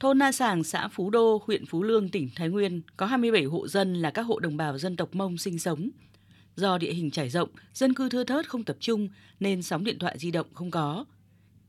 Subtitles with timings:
[0.00, 3.68] Thôn Na Sàng, xã Phú Đô, huyện Phú Lương, tỉnh Thái Nguyên có 27 hộ
[3.68, 5.90] dân là các hộ đồng bào dân tộc Mông sinh sống.
[6.56, 9.08] Do địa hình trải rộng, dân cư thưa thớt không tập trung
[9.40, 11.04] nên sóng điện thoại di động không có.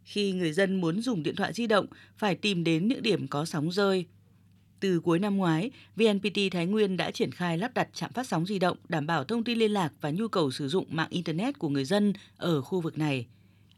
[0.03, 1.85] Khi người dân muốn dùng điện thoại di động
[2.17, 4.05] phải tìm đến những điểm có sóng rơi.
[4.79, 8.45] Từ cuối năm ngoái, VNPT Thái Nguyên đã triển khai lắp đặt trạm phát sóng
[8.45, 11.59] di động đảm bảo thông tin liên lạc và nhu cầu sử dụng mạng Internet
[11.59, 13.27] của người dân ở khu vực này.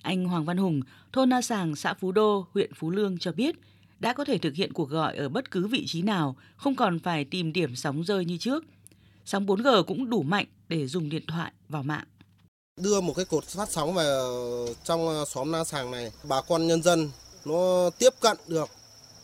[0.01, 0.81] Anh Hoàng Văn Hùng,
[1.13, 3.55] thôn Na Sàng, xã Phú Đô, huyện Phú Lương cho biết–
[4.01, 6.99] đã có thể thực hiện cuộc gọi ở bất cứ vị trí nào, không còn
[6.99, 8.63] phải tìm điểm sóng rơi như trước.
[9.25, 12.05] Sóng 4G cũng đủ mạnh để dùng điện thoại vào mạng.
[12.81, 16.67] Đưa một cái cột phát sóng vào trong ờ, xóm Na Sàng này, bà con
[16.67, 17.09] nhân dân
[17.45, 18.69] nó tiếp cận được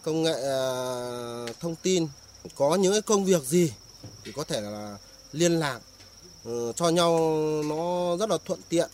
[0.04, 2.08] công nghệ ờ, thông tin,
[2.56, 3.74] có những cái công việc gì
[4.24, 4.98] thì có thể là
[5.32, 5.80] liên lạc
[6.44, 7.20] ờ, cho nhau
[7.66, 8.90] nó rất là thuận tiện.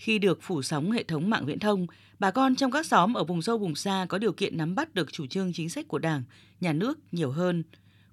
[0.00, 1.86] Khi được phủ sóng hệ thống mạng viễn thông,
[2.18, 4.94] bà con trong các xóm ở vùng sâu vùng xa có điều kiện nắm bắt
[4.94, 6.22] được chủ trương chính sách của Đảng,
[6.60, 7.62] nhà nước nhiều hơn.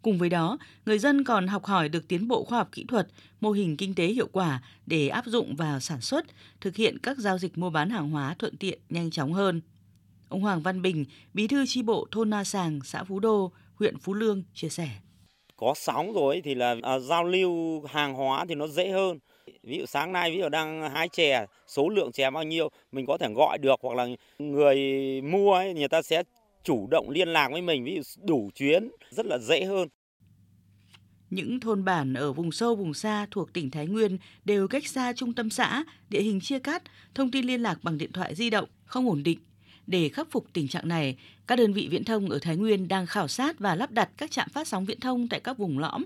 [0.01, 3.07] Cùng với đó, người dân còn học hỏi được tiến bộ khoa học kỹ thuật,
[3.41, 6.25] mô hình kinh tế hiệu quả để áp dụng vào sản xuất,
[6.61, 9.61] thực hiện các giao dịch mua bán hàng hóa thuận tiện, nhanh chóng hơn.
[10.29, 13.97] Ông Hoàng Văn Bình, bí thư chi bộ thôn Na Sàng, xã Phú Đô, huyện
[13.97, 14.89] Phú Lương chia sẻ.
[15.55, 19.19] Có sóng rồi thì là à, giao lưu hàng hóa thì nó dễ hơn
[19.63, 23.05] ví dụ sáng nay ví dụ đang hái chè số lượng chè bao nhiêu mình
[23.05, 24.07] có thể gọi được hoặc là
[24.39, 24.77] người
[25.21, 26.23] mua ấy người ta sẽ
[26.63, 29.87] chủ động liên lạc với mình ví dụ đủ chuyến rất là dễ hơn
[31.29, 35.13] những thôn bản ở vùng sâu vùng xa thuộc tỉnh Thái Nguyên đều cách xa
[35.13, 36.83] trung tâm xã, địa hình chia cắt,
[37.15, 39.39] thông tin liên lạc bằng điện thoại di động không ổn định.
[39.87, 41.17] Để khắc phục tình trạng này,
[41.47, 44.31] các đơn vị viễn thông ở Thái Nguyên đang khảo sát và lắp đặt các
[44.31, 46.03] trạm phát sóng viễn thông tại các vùng lõm,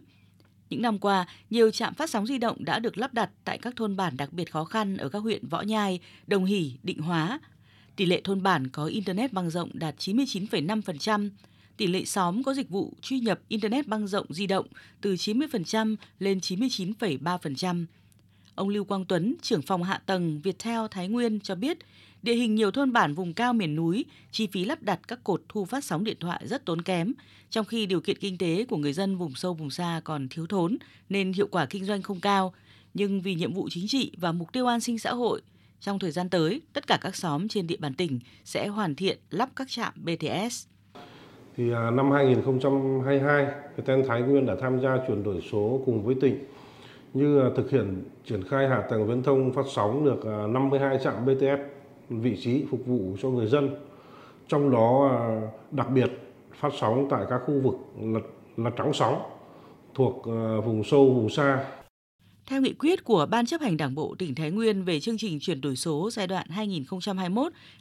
[0.72, 3.75] những năm qua, nhiều trạm phát sóng di động đã được lắp đặt tại các
[3.75, 7.39] thôn bản đặc biệt khó khăn ở các huyện Võ Nhai, Đồng Hỷ, Định Hóa.
[7.95, 11.30] Tỷ lệ thôn bản có Internet băng rộng đạt 99,5%,
[11.77, 14.66] tỷ lệ xóm có dịch vụ truy nhập Internet băng rộng di động
[15.02, 17.86] từ 90% lên 99,3%.
[18.56, 21.78] Ông Lưu Quang Tuấn, trưởng phòng hạ tầng Viettel Thái Nguyên cho biết,
[22.23, 25.42] địa hình nhiều thôn bản vùng cao miền núi, chi phí lắp đặt các cột
[25.50, 27.14] thu phát sóng điện thoại rất tốn kém,
[27.50, 30.48] trong khi điều kiện kinh tế của người dân vùng sâu vùng xa còn thiếu
[30.48, 30.78] thốn
[31.10, 32.54] nên hiệu quả kinh doanh không cao.
[32.94, 35.42] Nhưng vì nhiệm vụ chính trị và mục tiêu an sinh xã hội,
[35.80, 39.17] trong thời gian tới, tất cả các xóm trên địa bàn tỉnh sẽ hoàn thiện
[39.30, 40.67] lắp các trạm BTS.
[41.58, 43.45] Thì à, năm 2022,
[43.76, 46.45] Viettel Thái Nguyên đã tham gia chuyển đổi số cùng với tỉnh
[47.14, 51.26] như thực hiện triển khai hạ tầng viễn thông phát sóng được à, 52 trạm
[51.26, 51.61] BTS
[52.10, 53.70] vị trí phục vụ cho người dân.
[54.48, 55.20] Trong đó à,
[55.72, 56.11] đặc biệt
[56.60, 58.20] phát sóng tại các khu vực là,
[58.58, 59.22] là trắng sóng
[59.94, 61.66] thuộc à, vùng sâu vùng xa.
[62.45, 65.39] Theo nghị quyết của Ban chấp hành Đảng bộ tỉnh Thái Nguyên về chương trình
[65.39, 66.48] chuyển đổi số giai đoạn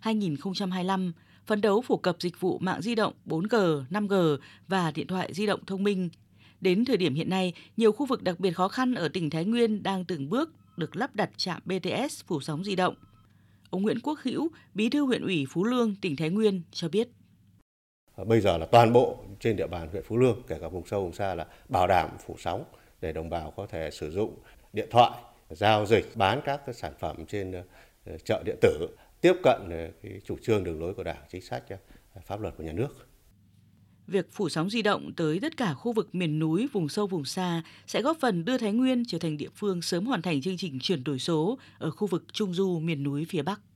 [0.03, 1.13] 2021-2025,
[1.47, 4.37] phấn đấu phổ cập dịch vụ mạng di động 4G, 5G
[4.69, 6.09] và điện thoại di động thông minh
[6.61, 9.45] Đến thời điểm hiện nay, nhiều khu vực đặc biệt khó khăn ở tỉnh Thái
[9.45, 12.95] Nguyên đang từng bước được lắp đặt trạm BTS phủ sóng di động.
[13.71, 17.09] Ông Nguyễn Quốc Hữu, Bí thư huyện ủy Phú Lương, tỉnh Thái Nguyên cho biết.
[18.27, 21.03] Bây giờ là toàn bộ trên địa bàn huyện Phú Lương, kể cả vùng sâu
[21.03, 22.65] vùng xa là bảo đảm phủ sóng
[23.01, 24.35] để đồng bào có thể sử dụng
[24.73, 25.11] điện thoại,
[25.51, 27.53] giao dịch, bán các cái sản phẩm trên
[28.05, 28.89] ờ, chợ điện tử,
[29.21, 31.77] tiếp cận ờ, cái chủ trương đường lối của Đảng, chính sách, ờ,
[32.27, 33.10] pháp luật của nhà nước
[34.11, 37.25] việc phủ sóng di động tới tất cả khu vực miền núi, vùng sâu, vùng
[37.25, 40.57] xa sẽ góp phần đưa Thái Nguyên trở thành địa phương sớm hoàn thành chương
[40.57, 43.61] trình chuyển đổi số ở khu vực Trung Du miền núi phía Bắc.